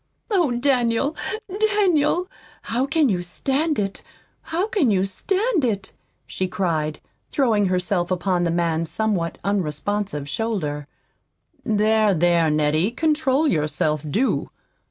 "Oh, 0.31 0.49
Daniel, 0.49 1.15
Daniel, 1.75 2.27
how 2.63 2.87
can 2.87 3.07
you 3.07 3.21
stand 3.21 3.77
it 3.77 4.01
how 4.41 4.65
can 4.65 4.89
you 4.89 5.05
stand 5.05 5.63
it!" 5.63 5.93
she 6.25 6.47
cried, 6.47 6.99
throwing 7.29 7.65
herself 7.65 8.09
upon 8.09 8.43
the 8.43 8.49
man's 8.49 8.89
somewhat 8.89 9.37
unresponsive 9.43 10.27
shoulder. 10.27 10.87
"There, 11.63 12.15
there, 12.15 12.49
Nettie, 12.49 12.89
control 12.89 13.47
yourself, 13.47 14.03
do!" 14.09 14.49